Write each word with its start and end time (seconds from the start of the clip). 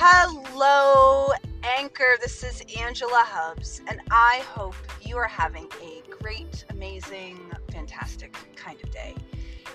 Hello, 0.00 1.32
Anchor. 1.64 2.18
This 2.22 2.44
is 2.44 2.62
Angela 2.78 3.24
Hubs, 3.26 3.80
and 3.88 4.00
I 4.12 4.44
hope 4.46 4.76
you 5.02 5.16
are 5.16 5.26
having 5.26 5.66
a 5.82 6.04
great, 6.22 6.64
amazing, 6.70 7.40
fantastic 7.72 8.36
kind 8.54 8.78
of 8.80 8.92
day. 8.92 9.16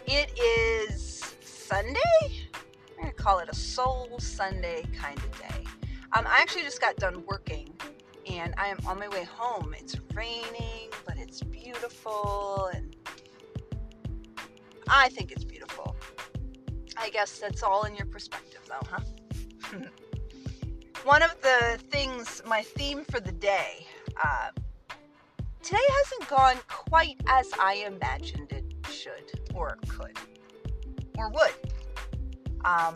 It 0.07 0.31
is 0.39 1.35
Sunday. 1.41 1.99
I'm 2.23 3.01
going 3.01 3.09
to 3.09 3.13
call 3.13 3.39
it 3.39 3.49
a 3.49 3.53
Soul 3.53 4.17
Sunday 4.17 4.85
kind 4.97 5.17
of 5.17 5.37
day. 5.37 5.65
Um, 6.13 6.25
I 6.25 6.39
actually 6.39 6.63
just 6.63 6.79
got 6.79 6.95
done 6.95 7.25
working, 7.27 7.73
and 8.25 8.53
I 8.57 8.67
am 8.67 8.77
on 8.87 8.99
my 8.99 9.09
way 9.09 9.25
home. 9.25 9.75
It's 9.77 9.97
raining, 10.13 10.89
but 11.05 11.17
it's 11.17 11.41
beautiful, 11.41 12.71
and 12.73 12.95
I 14.87 15.09
think 15.09 15.33
it's 15.33 15.43
beautiful. 15.43 15.97
I 16.95 17.09
guess 17.09 17.39
that's 17.39 17.61
all 17.61 17.83
in 17.83 17.97
your 17.97 18.05
perspective, 18.05 18.61
though, 18.69 18.87
huh? 18.89 19.81
One 21.03 21.21
of 21.21 21.35
the 21.41 21.77
things, 21.89 22.41
my 22.45 22.61
theme 22.61 23.03
for 23.03 23.19
the 23.19 23.33
day, 23.33 23.85
uh, 24.23 24.51
today 25.61 25.85
hasn't 25.97 26.29
gone 26.29 26.55
quite 26.69 27.19
as 27.27 27.51
I 27.59 27.83
imagined 27.85 28.53
it 28.53 28.63
should, 28.89 29.41
or 29.53 29.77
could, 29.89 30.17
or 31.17 31.29
would. 31.29 31.53
Um, 32.63 32.95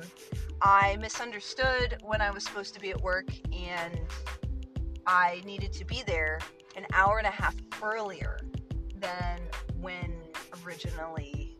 I 0.61 0.95
misunderstood 1.01 1.97
when 2.01 2.21
I 2.21 2.31
was 2.31 2.45
supposed 2.45 2.73
to 2.75 2.79
be 2.79 2.91
at 2.91 3.01
work, 3.01 3.27
and 3.51 3.99
I 5.05 5.41
needed 5.45 5.73
to 5.73 5.83
be 5.83 6.01
there 6.07 6.39
an 6.77 6.85
hour 6.93 7.17
and 7.17 7.27
a 7.27 7.31
half 7.31 7.55
earlier 7.83 8.39
than 8.95 9.41
when 9.81 10.13
originally 10.65 11.57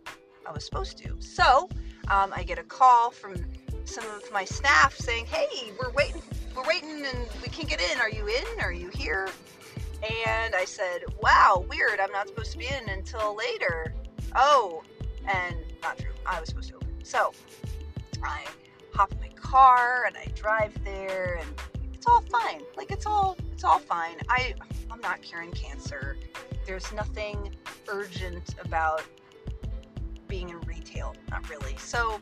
I 0.48 0.54
was 0.54 0.64
supposed 0.64 0.98
to. 1.00 1.20
So, 1.20 1.68
um, 2.08 2.32
I 2.34 2.44
get 2.44 2.58
a 2.58 2.64
call 2.64 3.12
from 3.12 3.36
some 3.84 4.06
of 4.06 4.32
my 4.32 4.46
staff 4.46 4.96
saying, 4.96 5.26
"Hey, 5.26 5.72
we're 5.80 5.92
waiting, 5.92 6.22
we're 6.58 6.68
waiting, 6.68 7.06
and 7.06 7.28
we 7.42 7.50
can't 7.50 7.70
get 7.70 7.80
in. 7.80 8.00
Are 8.00 8.10
you 8.10 8.28
in? 8.28 8.62
Are 8.62 8.72
you 8.72 8.90
here?" 8.90 9.30
And 10.02 10.56
I 10.56 10.66
said, 10.66 11.04
"Wow, 11.22 11.66
weird. 11.70 12.00
I'm 12.00 12.12
not 12.12 12.28
supposed 12.28 12.52
to 12.54 12.58
be 12.58 12.68
in 12.68 12.90
until 12.90 13.36
later." 13.36 13.94
Oh, 14.36 14.84
and 15.28 15.56
not 15.84 15.98
true. 16.00 16.12
I 16.26 16.40
was 16.40 16.50
supposed 16.50 16.70
to 16.70 16.76
open. 16.76 17.04
So 17.04 17.32
I 18.24 18.44
hop 18.92 19.12
in 19.12 19.20
my 19.20 19.30
car 19.30 20.06
and 20.08 20.18
I 20.18 20.26
drive 20.36 20.74
there, 20.84 21.40
and 21.40 21.62
it's 21.94 22.08
all 22.08 22.22
fine. 22.32 22.64
Like 22.76 22.92
it's 22.92 23.06
all 23.06 23.38
it's 23.54 23.64
all 23.64 23.80
fine. 23.80 24.16
I 24.30 24.56
I'm 24.90 25.02
not 25.02 25.22
curing 25.22 25.52
cancer. 25.52 26.18
There's 26.66 26.92
nothing 26.92 27.56
urgent 27.88 28.56
about 28.64 29.04
being 30.28 30.50
in 30.50 30.60
retail, 30.62 31.16
not 31.30 31.50
really. 31.50 31.76
So 31.78 32.20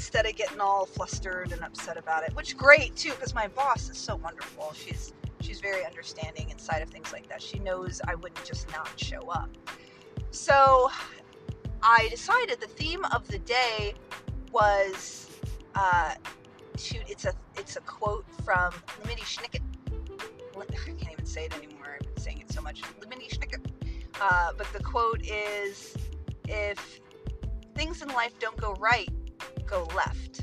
instead 0.00 0.24
of 0.24 0.34
getting 0.34 0.62
all 0.62 0.86
flustered 0.86 1.52
and 1.52 1.60
upset 1.62 1.98
about 1.98 2.22
it, 2.22 2.34
which 2.34 2.56
great 2.56 2.96
too, 2.96 3.10
because 3.10 3.34
my 3.34 3.46
boss 3.48 3.90
is 3.90 3.98
so 3.98 4.16
wonderful. 4.16 4.72
She's 4.72 5.12
she's 5.42 5.60
very 5.60 5.84
understanding 5.84 6.48
inside 6.48 6.80
of 6.80 6.88
things 6.88 7.12
like 7.12 7.28
that. 7.28 7.42
She 7.42 7.58
knows 7.58 8.00
I 8.08 8.14
wouldn't 8.14 8.42
just 8.42 8.66
not 8.72 8.88
show 8.98 9.28
up. 9.28 9.50
So 10.30 10.90
I 11.82 12.08
decided 12.10 12.60
the 12.60 12.66
theme 12.66 13.04
of 13.12 13.28
the 13.28 13.40
day 13.40 13.92
was 14.52 15.28
uh, 15.74 16.14
shoot, 16.78 17.02
it's 17.06 17.26
a 17.26 17.34
it's 17.58 17.76
a 17.76 17.80
quote 17.80 18.24
from 18.42 18.72
Lemony 19.02 19.20
Snicket. 19.20 19.60
I 20.58 20.64
can't 20.98 21.12
even 21.12 21.26
say 21.26 21.44
it 21.44 21.54
anymore. 21.54 21.98
I've 22.00 22.14
been 22.14 22.24
saying 22.24 22.40
it 22.40 22.50
so 22.50 22.62
much. 22.62 22.80
Lemony 23.02 23.28
Snicket. 23.28 23.66
Uh, 24.18 24.52
but 24.56 24.66
the 24.72 24.82
quote 24.82 25.20
is 25.26 25.94
if 26.48 27.00
things 27.74 28.00
in 28.00 28.08
life 28.08 28.32
don't 28.38 28.56
go 28.56 28.72
right, 28.80 29.10
go 29.70 29.88
left. 29.94 30.40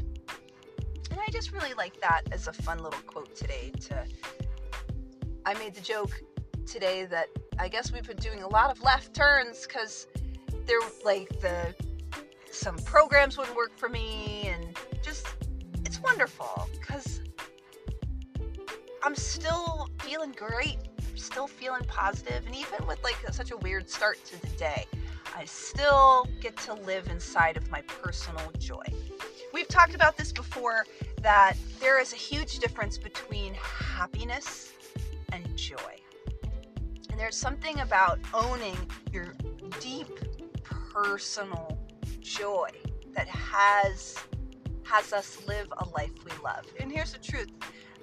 And 1.11 1.20
I 1.20 1.30
just 1.31 1.52
really 1.52 1.73
like 1.73 2.00
that 2.00 2.22
as 2.31 2.47
a 2.47 2.53
fun 2.53 2.80
little 2.80 3.02
quote 3.02 3.36
today 3.36 3.72
to 3.81 4.06
I 5.46 5.53
made 5.56 5.75
the 5.75 5.81
joke 5.81 6.12
today 6.66 7.06
that 7.06 7.28
I 7.59 7.68
guess 7.68 7.91
we've 7.91 8.07
been 8.07 8.18
doing 8.18 8.44
a 8.44 8.47
lot 8.47 8.72
of 8.72 8.81
left 8.81 9.13
turns 9.13 9.68
cuz 9.68 10.07
they're 10.66 10.79
like 11.03 11.29
the 11.41 11.75
some 12.52 12.78
programs 12.79 13.38
wouldn't 13.38 13.56
work 13.56 13.78
for 13.78 13.90
me 13.90 14.50
and 14.53 14.78
just 15.02 15.28
it's 15.85 16.02
wonderful 16.02 16.69
cuz 16.81 17.22
I'm 19.03 19.16
still 19.16 19.90
feeling 20.00 20.31
great. 20.31 20.78
Still 21.16 21.47
feeling 21.47 21.84
positive 21.85 22.46
and 22.46 22.56
even 22.56 22.85
with 22.88 23.03
like 23.03 23.18
such 23.31 23.52
a 23.52 23.57
weird 23.57 23.90
start 23.90 24.23
to 24.25 24.41
the 24.41 24.47
day, 24.57 24.85
I 25.36 25.46
still 25.46 26.28
get 26.42 26.58
to 26.58 26.74
live 26.74 27.08
inside 27.10 27.58
of 27.58 27.70
my 27.70 27.82
personal 27.82 28.52
joy. 28.58 28.84
We've 29.54 29.68
talked 29.68 29.96
about 29.96 30.18
this 30.18 30.32
before 30.32 30.86
that 31.22 31.56
there 31.80 32.00
is 32.00 32.14
a 32.14 32.18
huge 32.18 32.60
difference 32.60 32.98
between 32.98 33.54
happiness 33.56 34.74
and 35.32 35.56
joy. 35.58 35.98
And 37.10 37.20
there's 37.20 37.38
something 37.38 37.80
about 37.80 38.20
owning 38.34 38.78
your 39.12 39.34
deep 39.80 40.20
personal 40.64 41.78
joy 42.20 42.70
that 43.14 43.28
has 43.28 44.16
has 44.84 45.12
us 45.12 45.40
live 45.48 45.68
a 45.80 45.86
life 45.90 46.12
we 46.24 46.32
love. 46.44 46.66
And 46.80 46.92
here's 46.92 47.12
the 47.12 47.20
truth. 47.20 47.50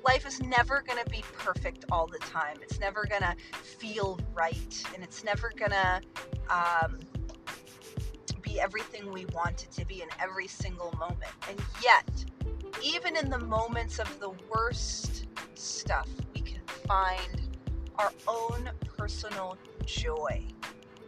Life 0.05 0.27
is 0.27 0.43
never 0.43 0.83
going 0.87 1.03
to 1.03 1.09
be 1.09 1.25
perfect 1.33 1.87
all 1.91 2.07
the 2.07 2.19
time. 2.19 2.59
It's 2.61 2.79
never 2.79 3.07
going 3.09 3.23
to 3.23 3.35
feel 3.63 4.21
right 4.35 4.85
and 4.95 5.03
it's 5.03 5.25
never 5.25 5.51
going 5.57 5.71
to 5.71 6.03
um, 6.51 6.99
everything 8.61 9.13
we 9.13 9.27
want 9.27 9.65
it 9.65 9.71
to 9.73 9.87
be 9.87 10.03
in 10.03 10.09
every 10.21 10.47
single 10.47 10.93
moment. 10.99 11.33
And 11.49 11.61
yet, 11.83 12.09
even 12.83 13.17
in 13.17 13.31
the 13.31 13.39
moments 13.39 13.99
of 13.99 14.21
the 14.21 14.31
worst 14.53 15.27
stuff, 15.55 16.09
we 16.35 16.41
can 16.41 16.61
find 16.87 17.41
our 17.99 18.13
own 18.27 18.71
personal 18.97 19.57
joy 19.87 20.45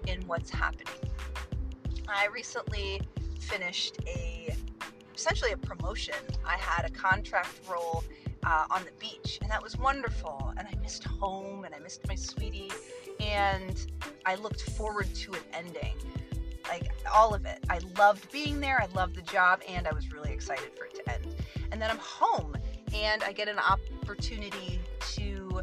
in 0.06 0.20
what's 0.26 0.50
happening. 0.50 0.94
I 2.08 2.26
recently 2.26 3.00
finished 3.40 3.98
a 4.06 4.54
essentially 5.14 5.52
a 5.52 5.56
promotion. 5.56 6.14
I 6.44 6.56
had 6.56 6.84
a 6.84 6.90
contract 6.90 7.60
role 7.68 8.04
uh, 8.44 8.66
on 8.70 8.84
the 8.84 8.92
beach, 9.00 9.38
and 9.40 9.50
that 9.50 9.62
was 9.62 9.76
wonderful. 9.76 10.52
And 10.56 10.68
I 10.68 10.74
missed 10.82 11.04
home, 11.04 11.64
and 11.64 11.74
I 11.74 11.78
missed 11.78 12.06
my 12.06 12.14
sweetie, 12.14 12.70
and 13.18 13.86
I 14.24 14.34
looked 14.36 14.62
forward 14.72 15.12
to 15.14 15.32
it 15.32 15.42
ending. 15.52 15.96
Like 16.68 16.90
all 17.12 17.34
of 17.34 17.44
it. 17.46 17.58
I 17.70 17.80
loved 17.98 18.30
being 18.32 18.60
there, 18.60 18.80
I 18.80 18.86
loved 18.94 19.14
the 19.14 19.22
job, 19.22 19.60
and 19.68 19.86
I 19.86 19.94
was 19.94 20.12
really 20.12 20.32
excited 20.32 20.70
for 20.76 20.84
it 20.84 20.94
to 20.96 21.12
end. 21.12 21.34
And 21.70 21.80
then 21.80 21.90
I'm 21.90 21.98
home, 21.98 22.56
and 22.94 23.22
I 23.22 23.32
get 23.32 23.48
an 23.48 23.58
opportunity 23.58 24.80
to 25.14 25.62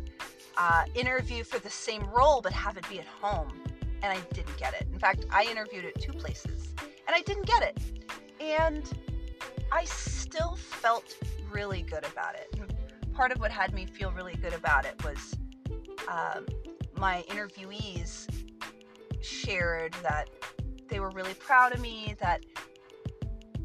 uh, 0.57 0.83
interview 0.95 1.43
for 1.43 1.59
the 1.59 1.69
same 1.69 2.03
role, 2.15 2.41
but 2.41 2.53
have 2.53 2.77
it 2.77 2.87
be 2.89 2.99
at 2.99 3.05
home. 3.05 3.61
And 4.01 4.17
I 4.17 4.19
didn't 4.33 4.57
get 4.57 4.73
it. 4.73 4.87
In 4.91 4.99
fact, 4.99 5.25
I 5.31 5.45
interviewed 5.49 5.85
at 5.85 5.99
two 5.99 6.13
places, 6.13 6.73
and 6.79 7.15
I 7.15 7.21
didn't 7.21 7.45
get 7.45 7.63
it. 7.63 7.77
And 8.41 8.91
I 9.71 9.85
still 9.85 10.55
felt 10.55 11.17
really 11.51 11.81
good 11.83 12.05
about 12.05 12.35
it. 12.35 12.53
Part 13.13 13.31
of 13.31 13.39
what 13.39 13.51
had 13.51 13.73
me 13.73 13.85
feel 13.85 14.11
really 14.11 14.35
good 14.35 14.53
about 14.53 14.85
it 14.85 15.01
was 15.03 15.35
um, 16.07 16.45
my 16.97 17.23
interviewees 17.29 18.27
shared 19.21 19.93
that 20.03 20.29
they 20.93 20.99
were 20.99 21.09
really 21.09 21.33
proud 21.33 21.73
of 21.73 21.81
me, 21.81 22.15
that 22.19 22.45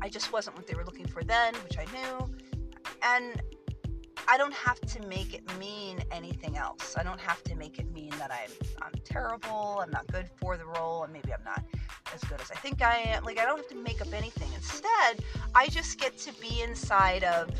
I 0.01 0.09
just 0.09 0.33
wasn't 0.33 0.57
what 0.57 0.67
they 0.67 0.75
were 0.75 0.85
looking 0.85 1.07
for 1.07 1.23
then, 1.23 1.53
which 1.57 1.77
I 1.77 1.85
knew. 1.93 2.35
And 3.03 3.43
I 4.27 4.39
don't 4.39 4.55
have 4.55 4.81
to 4.81 5.07
make 5.09 5.35
it 5.35 5.45
mean 5.59 6.01
anything 6.11 6.57
else. 6.57 6.95
I 6.97 7.03
don't 7.03 7.21
have 7.21 7.45
to 7.45 7.55
make 7.55 7.79
it 7.79 7.93
mean 7.93 8.11
that 8.19 8.33
I'm 8.33 8.51
I'm 8.81 8.93
terrible, 9.05 9.81
I'm 9.83 9.91
not 9.91 10.07
good 10.07 10.27
for 10.41 10.57
the 10.57 10.65
role, 10.65 11.05
and 11.05 11.13
maybe 11.13 11.35
I'm 11.35 11.45
not 11.45 11.63
as 12.15 12.23
good 12.25 12.41
as 12.41 12.51
I 12.51 12.55
think 12.55 12.81
I 12.81 12.97
am. 12.97 13.25
Like 13.25 13.39
I 13.39 13.45
don't 13.45 13.59
have 13.59 13.69
to 13.69 13.75
make 13.75 14.01
up 14.01 14.13
anything. 14.15 14.49
Instead, 14.55 15.23
I 15.55 15.69
just 15.69 16.01
get 16.01 16.17
to 16.19 16.33
be 16.41 16.63
inside 16.63 17.25
of 17.25 17.51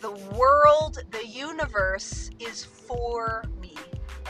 the 0.00 0.12
world, 0.36 0.98
the 1.10 1.26
universe 1.26 2.30
is 2.38 2.64
for 2.64 3.42
me 3.60 3.74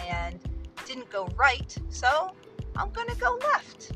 and 0.08 0.38
didn't 0.86 1.10
go 1.10 1.28
right, 1.36 1.76
so 1.90 2.32
I'm 2.76 2.90
gonna 2.90 3.14
go 3.14 3.38
left. 3.52 3.92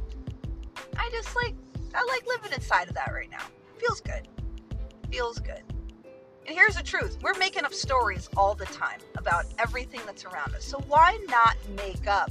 I 1.00 1.08
just 1.11 1.35
like 1.35 1.55
I 1.94 2.05
like 2.05 2.26
living 2.26 2.52
inside 2.52 2.88
of 2.88 2.94
that 2.94 3.11
right 3.12 3.31
now. 3.31 3.44
Feels 3.79 4.02
good. 4.02 4.29
Feels 5.11 5.38
good. 5.38 5.62
And 6.47 6.55
here's 6.55 6.76
the 6.76 6.82
truth 6.82 7.17
we're 7.23 7.38
making 7.38 7.64
up 7.64 7.73
stories 7.73 8.29
all 8.37 8.55
the 8.55 8.67
time 8.67 9.00
about 9.17 9.47
everything 9.58 10.00
that's 10.05 10.26
around 10.26 10.55
us. 10.55 10.64
So 10.64 10.79
why 10.88 11.19
not 11.29 11.56
make 11.75 12.06
up 12.06 12.31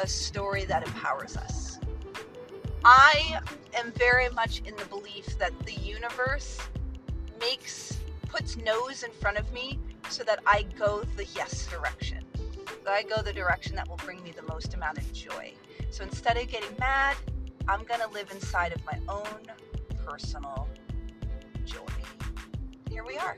a 0.00 0.08
story 0.08 0.64
that 0.64 0.84
empowers 0.84 1.36
us? 1.36 1.78
I 2.84 3.38
am 3.78 3.92
very 3.92 4.28
much 4.30 4.60
in 4.66 4.74
the 4.74 4.84
belief 4.86 5.38
that 5.38 5.56
the 5.60 5.74
universe 5.74 6.58
makes, 7.40 7.96
puts 8.28 8.56
no's 8.56 9.04
in 9.04 9.12
front 9.12 9.38
of 9.38 9.50
me 9.52 9.78
so 10.10 10.24
that 10.24 10.40
I 10.46 10.64
go 10.76 11.04
the 11.16 11.26
yes 11.36 11.68
direction. 11.68 12.24
That 12.84 12.92
I 12.92 13.04
go 13.04 13.22
the 13.22 13.32
direction 13.32 13.76
that 13.76 13.88
will 13.88 13.96
bring 13.98 14.22
me 14.24 14.32
the 14.32 14.42
most 14.42 14.74
amount 14.74 14.98
of 14.98 15.12
joy. 15.12 15.54
So 15.90 16.02
instead 16.02 16.36
of 16.36 16.48
getting 16.48 16.76
mad, 16.78 17.16
I'm 17.66 17.84
going 17.84 18.00
to 18.00 18.08
live 18.08 18.30
inside 18.30 18.72
of 18.74 18.84
my 18.84 18.98
own 19.08 19.24
personal 20.04 20.68
joy. 21.64 21.78
here 22.90 23.04
we 23.04 23.16
are. 23.16 23.36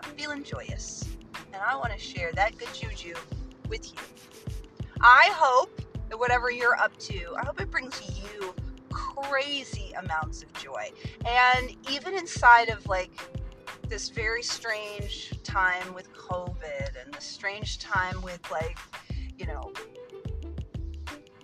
I'm 0.00 0.10
feeling 0.10 0.44
joyous, 0.44 1.04
and 1.52 1.62
I 1.62 1.74
want 1.76 1.92
to 1.92 1.98
share 1.98 2.30
that 2.32 2.58
good 2.58 2.68
juju 2.74 3.14
with 3.68 3.92
you. 3.92 4.00
I 5.00 5.30
hope 5.32 5.80
that 6.10 6.18
whatever 6.18 6.50
you're 6.50 6.78
up 6.78 6.96
to, 6.98 7.34
I 7.36 7.44
hope 7.46 7.60
it 7.60 7.70
brings 7.70 8.00
you 8.22 8.54
crazy 8.90 9.92
amounts 9.98 10.42
of 10.42 10.52
joy. 10.54 10.90
And 11.26 11.74
even 11.90 12.14
inside 12.14 12.68
of 12.68 12.86
like 12.86 13.10
this 13.88 14.10
very 14.10 14.42
strange 14.42 15.32
time 15.42 15.94
with 15.94 16.12
COVID 16.12 17.02
and 17.02 17.14
the 17.14 17.20
strange 17.20 17.78
time 17.78 18.20
with 18.22 18.40
like, 18.50 18.78
you 19.38 19.46
know, 19.46 19.72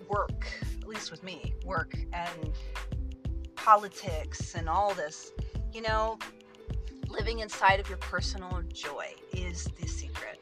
work, 0.08 0.46
least 0.92 1.10
with 1.10 1.22
me, 1.22 1.54
work 1.64 1.96
and 2.12 2.52
politics 3.54 4.54
and 4.54 4.68
all 4.68 4.92
this, 4.94 5.32
you 5.72 5.80
know, 5.80 6.18
living 7.08 7.38
inside 7.38 7.80
of 7.80 7.88
your 7.88 7.98
personal 7.98 8.62
joy 8.72 9.14
is 9.32 9.64
the 9.80 9.86
secret. 9.86 10.38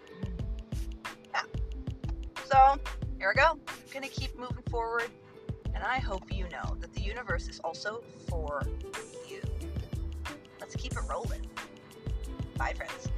Yeah. 1.32 1.42
So, 2.46 2.80
here 3.18 3.32
we 3.34 3.40
go. 3.40 3.58
I'm 3.94 4.02
to 4.02 4.08
keep 4.08 4.36
moving 4.38 4.64
forward, 4.70 5.10
and 5.74 5.84
I 5.84 5.98
hope 5.98 6.32
you 6.32 6.44
know 6.44 6.76
that 6.80 6.92
the 6.94 7.02
universe 7.02 7.48
is 7.48 7.60
also 7.60 8.02
for 8.28 8.62
you. 9.28 9.40
Let's 10.58 10.74
keep 10.74 10.92
it 10.92 11.00
rolling. 11.08 11.46
Bye, 12.56 12.74
friends. 12.74 13.09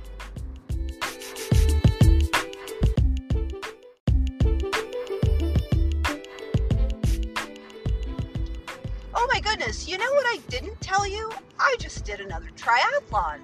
Triathlon. 12.56 13.38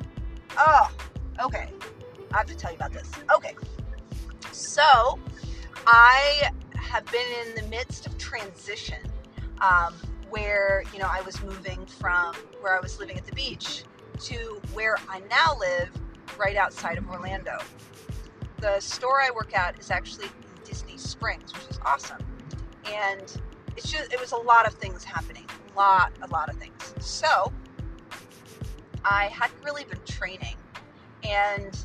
Oh, 0.56 0.91
okay. 1.43 1.71
I 2.33 2.37
have 2.37 2.47
to 2.47 2.56
tell 2.56 2.71
you 2.71 2.77
about 2.77 2.93
this. 2.93 3.11
Okay. 3.35 3.55
So, 4.53 5.19
I 5.87 6.50
have 6.75 7.05
been 7.06 7.27
in 7.47 7.55
the 7.55 7.69
midst 7.71 8.06
of 8.06 8.17
transition 8.19 8.99
um, 9.61 9.95
where, 10.31 10.83
you 10.93 10.99
know, 10.99 11.09
I 11.11 11.23
was 11.23 11.43
moving 11.43 11.85
from 11.87 12.35
where 12.61 12.77
I 12.77 12.81
was 12.81 12.99
living 12.99 13.17
at 13.17 13.27
the 13.27 13.35
beach 13.35 13.85
to 14.21 14.61
where 14.73 14.97
I 15.09 15.21
now 15.31 15.56
live 15.59 15.91
right 16.39 16.56
outside 16.56 16.99
of 16.99 17.09
Orlando. 17.09 17.59
The 18.59 18.81
store 18.81 19.21
I 19.21 19.31
work 19.31 19.56
at 19.56 19.79
is 19.79 19.91
actually 19.91 20.29
Disney 20.65 20.97
Springs, 20.97 21.53
which 21.55 21.69
is 21.71 21.79
awesome. 21.85 22.19
And 22.87 23.41
it's 23.77 23.91
just, 23.91 24.12
it 24.12 24.21
was 24.21 24.33
a 24.33 24.37
lot 24.37 24.67
of 24.67 24.75
things 24.75 25.05
happening. 25.05 25.47
A 25.75 25.79
lot, 25.79 26.12
a 26.23 26.27
lot 26.29 26.49
of 26.49 26.56
things. 26.56 26.95
So, 27.00 27.53
I 29.11 29.29
hadn't 29.33 29.63
really 29.65 29.85
been 29.85 30.01
training. 30.05 30.57
And 31.25 31.77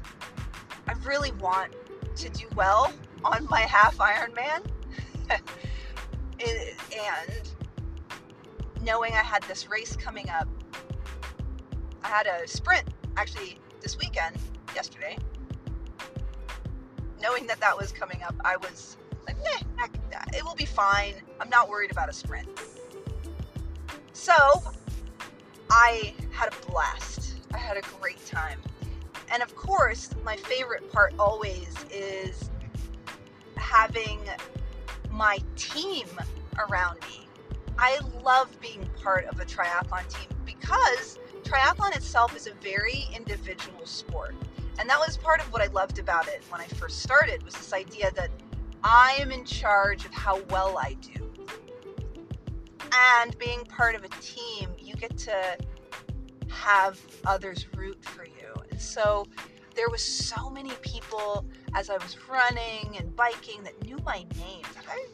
I 0.87 0.93
really 1.05 1.31
want 1.33 1.73
to 2.17 2.29
do 2.29 2.45
well 2.55 2.91
on 3.23 3.47
my 3.49 3.61
half 3.61 3.97
Ironman. 3.97 4.65
and 6.39 7.49
knowing 8.81 9.13
I 9.13 9.23
had 9.23 9.41
this 9.43 9.69
race 9.69 9.95
coming 9.95 10.29
up, 10.29 10.47
I 12.03 12.09
had 12.09 12.27
a 12.27 12.45
sprint 12.47 12.83
actually 13.15 13.57
this 13.81 13.97
weekend, 13.97 14.35
yesterday. 14.75 15.17
Knowing 17.21 17.47
that 17.47 17.59
that 17.61 17.77
was 17.77 17.93
coming 17.93 18.21
up, 18.23 18.35
I 18.43 18.57
was 18.57 18.97
like, 19.25 19.37
nah, 19.37 20.19
it 20.35 20.43
will 20.43 20.55
be 20.55 20.65
fine. 20.65 21.13
I'm 21.39 21.49
not 21.49 21.69
worried 21.69 21.91
about 21.91 22.09
a 22.09 22.13
sprint. 22.13 22.49
So 24.11 24.33
I 25.69 26.13
had 26.33 26.53
a 26.53 26.71
blast. 26.71 27.35
I 27.53 27.57
had 27.57 27.77
a 27.77 27.81
great 28.01 28.23
time. 28.25 28.59
And 29.31 29.41
of 29.41 29.55
course, 29.55 30.09
my 30.23 30.35
favorite 30.35 30.91
part 30.91 31.13
always 31.17 31.75
is 31.91 32.49
having 33.55 34.19
my 35.11 35.37
team 35.55 36.07
around 36.69 36.99
me. 37.01 37.27
I 37.77 37.99
love 38.23 38.49
being 38.59 38.87
part 39.01 39.25
of 39.25 39.39
a 39.39 39.45
triathlon 39.45 40.07
team 40.07 40.29
because 40.45 41.19
triathlon 41.43 41.95
itself 41.95 42.35
is 42.35 42.47
a 42.47 42.53
very 42.55 43.07
individual 43.15 43.85
sport. 43.85 44.35
And 44.79 44.89
that 44.89 44.99
was 44.99 45.17
part 45.17 45.39
of 45.39 45.51
what 45.51 45.61
I 45.61 45.67
loved 45.67 45.99
about 45.99 46.27
it 46.27 46.43
when 46.49 46.59
I 46.59 46.65
first 46.65 46.99
started 47.01 47.43
was 47.43 47.53
this 47.53 47.73
idea 47.73 48.11
that 48.15 48.29
I 48.83 49.17
am 49.19 49.31
in 49.31 49.45
charge 49.45 50.05
of 50.05 50.13
how 50.13 50.41
well 50.49 50.77
I 50.77 50.95
do. 50.95 51.31
And 52.93 53.37
being 53.37 53.63
part 53.65 53.95
of 53.95 54.03
a 54.03 54.09
team, 54.19 54.69
you 54.79 54.95
get 54.95 55.17
to 55.19 55.57
have 56.53 56.99
others 57.25 57.67
root 57.75 58.03
for 58.03 58.25
you. 58.25 58.53
And 58.69 58.79
so 58.79 59.25
there 59.75 59.89
was 59.89 60.03
so 60.03 60.49
many 60.49 60.71
people 60.81 61.45
as 61.73 61.89
I 61.89 61.97
was 61.97 62.17
running 62.29 62.95
and 62.97 63.15
biking 63.15 63.63
that 63.63 63.83
knew 63.83 63.97
my 64.05 64.25
name. 64.37 64.63
I, 64.89 65.05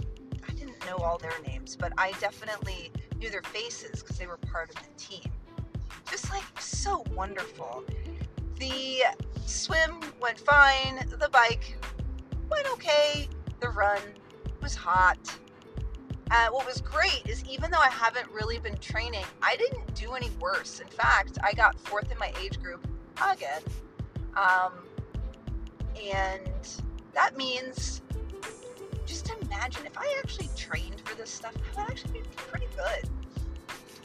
I 0.48 0.54
didn't 0.54 0.86
know 0.86 0.98
all 0.98 1.18
their 1.18 1.40
names, 1.48 1.76
but 1.76 1.94
I 1.98 2.12
definitely 2.20 2.92
knew 3.18 3.30
their 3.30 3.44
faces 3.44 4.02
because 4.02 4.18
they 4.18 4.28
were 4.28 4.38
part 4.38 4.70
of 4.70 4.76
the 4.76 4.90
team. 4.98 5.32
Just 6.10 6.30
like 6.30 6.44
so 6.60 7.04
wonderful. 7.16 7.84
The 8.60 9.04
swim 9.46 10.02
went 10.22 10.40
fine, 10.40 11.00
the 11.08 11.30
bike 11.30 11.78
went 12.50 12.68
okay, 12.74 13.30
the 13.62 13.70
run 13.70 14.02
was 14.62 14.76
hot. 14.76 15.18
Uh, 16.32 16.48
what 16.50 16.66
was 16.66 16.82
great 16.82 17.24
is 17.26 17.44
even 17.46 17.72
though 17.72 17.80
I 17.80 17.90
haven't 17.90 18.30
really 18.32 18.60
been 18.60 18.78
training, 18.78 19.26
I 19.42 19.56
didn't 19.56 19.96
do 19.96 20.14
any 20.14 20.30
worse. 20.40 20.80
In 20.80 20.88
fact, 20.88 21.40
I 21.44 21.54
got 21.54 21.80
fourth 21.80 22.12
in 22.12 22.20
my 22.20 22.32
age 22.42 22.62
group 22.62 22.86
again. 23.28 23.62
Um, 24.36 24.74
and 26.00 26.82
that 27.14 27.36
means 27.36 28.02
just 29.08 29.32
imagine 29.42 29.88
if 29.88 29.98
I 29.98 30.16
actually 30.20 30.50
trained 30.56 31.02
for 31.04 31.16
this 31.16 31.32
stuff, 31.32 31.54
I 31.76 31.82
would 31.82 31.92
actually 31.92 32.22
be 32.22 32.28
pretty 32.36 32.68
good. 32.76 33.10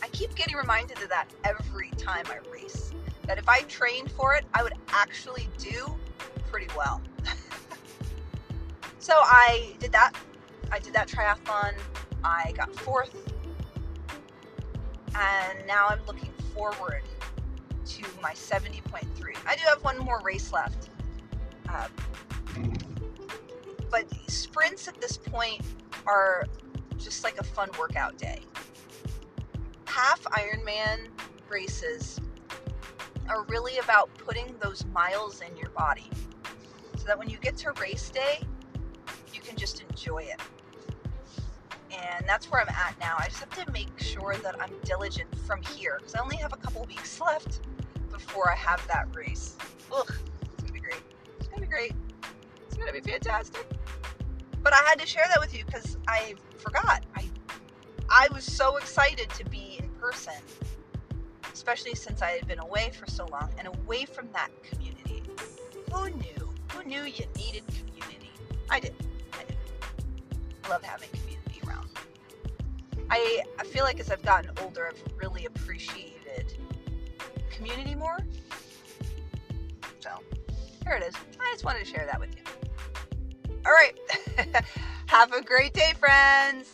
I 0.02 0.08
keep 0.08 0.34
getting 0.34 0.56
reminded 0.56 1.02
of 1.02 1.10
that 1.10 1.26
every 1.44 1.90
time 1.98 2.24
I 2.30 2.38
race. 2.50 2.92
That 3.26 3.38
if 3.38 3.48
I 3.48 3.60
trained 3.62 4.10
for 4.10 4.34
it, 4.34 4.44
I 4.54 4.62
would 4.62 4.74
actually 4.88 5.48
do 5.58 5.94
pretty 6.50 6.68
well. 6.76 7.02
so 8.98 9.14
I 9.14 9.74
did 9.78 9.92
that. 9.92 10.12
I 10.72 10.78
did 10.78 10.94
that 10.94 11.08
triathlon. 11.08 11.74
I 12.24 12.52
got 12.56 12.74
fourth. 12.74 13.14
And 15.14 15.66
now 15.66 15.86
I'm 15.88 16.04
looking 16.06 16.32
forward 16.54 17.02
to 17.86 18.02
my 18.22 18.32
70.3. 18.32 19.04
I 19.46 19.56
do 19.56 19.62
have 19.66 19.84
one 19.84 19.98
more 19.98 20.20
race 20.24 20.52
left. 20.52 20.88
Um, 21.68 21.90
but 23.90 24.06
sprints 24.28 24.88
at 24.88 25.00
this 25.00 25.18
point 25.18 25.62
are 26.06 26.46
just 26.98 27.22
like 27.22 27.38
a 27.38 27.44
fun 27.44 27.68
workout 27.78 28.16
day. 28.16 28.40
Half 29.86 30.22
Ironman 30.24 31.08
races 31.48 32.20
are 33.28 33.44
really 33.44 33.78
about 33.78 34.10
putting 34.18 34.56
those 34.60 34.84
miles 34.86 35.42
in 35.42 35.56
your 35.56 35.70
body 35.70 36.10
so 36.96 37.04
that 37.06 37.18
when 37.18 37.28
you 37.28 37.36
get 37.38 37.56
to 37.58 37.72
race 37.72 38.10
day, 38.10 38.40
you 39.32 39.40
can 39.40 39.56
just 39.56 39.82
enjoy 39.82 40.22
it. 40.22 40.40
And 41.96 42.26
that's 42.26 42.50
where 42.50 42.60
I'm 42.60 42.68
at 42.68 42.94
now. 43.00 43.16
I 43.18 43.26
just 43.28 43.40
have 43.40 43.64
to 43.64 43.70
make 43.72 43.98
sure 43.98 44.36
that 44.42 44.60
I'm 44.60 44.70
diligent 44.84 45.28
from 45.46 45.62
here 45.62 45.96
because 45.98 46.14
I 46.14 46.20
only 46.20 46.36
have 46.36 46.52
a 46.52 46.56
couple 46.56 46.84
weeks 46.84 47.20
left 47.20 47.60
before 48.10 48.50
I 48.50 48.56
have 48.56 48.86
that 48.88 49.08
race. 49.14 49.56
Ugh, 49.92 50.12
it's 50.42 50.62
gonna 50.62 50.72
be 50.72 50.80
great. 50.80 51.02
It's 51.38 51.48
gonna 51.48 51.62
be 51.62 51.66
great. 51.66 51.92
It's 52.66 52.76
gonna 52.76 52.92
be 52.92 53.00
fantastic. 53.00 53.66
But 54.62 54.72
I 54.72 54.78
had 54.88 54.98
to 55.00 55.06
share 55.06 55.24
that 55.28 55.40
with 55.40 55.56
you 55.56 55.64
because 55.64 55.98
I 56.08 56.34
forgot. 56.56 57.04
I 57.16 57.28
I 58.08 58.28
was 58.32 58.44
so 58.44 58.76
excited 58.76 59.28
to 59.30 59.44
be 59.46 59.76
in 59.78 59.88
person, 60.00 60.34
especially 61.52 61.94
since 61.94 62.22
I 62.22 62.30
had 62.30 62.46
been 62.46 62.60
away 62.60 62.90
for 62.98 63.06
so 63.10 63.26
long 63.26 63.50
and 63.58 63.68
away 63.68 64.04
from 64.04 64.28
that 64.32 64.50
community. 64.62 65.22
Who 65.92 66.10
knew? 66.10 66.54
Who 66.72 66.84
knew 66.84 67.02
you 67.02 67.24
needed 67.36 67.62
community? 67.88 68.30
I 68.70 68.80
did. 68.80 68.94
I 69.32 69.44
did. 69.44 69.56
Love 70.68 70.82
having 70.82 71.08
community. 71.10 71.33
I 73.14 73.42
I 73.60 73.64
feel 73.64 73.84
like 73.84 74.00
as 74.00 74.10
I've 74.10 74.22
gotten 74.22 74.50
older, 74.60 74.88
I've 74.88 75.00
really 75.16 75.46
appreciated 75.46 76.52
community 77.48 77.94
more. 77.94 78.18
So, 80.00 80.10
here 80.84 80.96
it 80.96 81.04
is. 81.04 81.14
I 81.40 81.52
just 81.52 81.64
wanted 81.64 81.78
to 81.78 81.84
share 81.84 82.06
that 82.10 82.18
with 82.18 82.34
you. 82.34 82.42
All 83.64 83.72
right. 83.72 83.96
Have 85.06 85.32
a 85.32 85.40
great 85.40 85.74
day, 85.74 85.92
friends. 85.96 86.72